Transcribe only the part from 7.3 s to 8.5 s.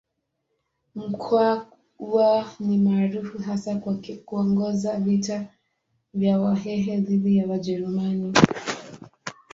ya Wajerumani.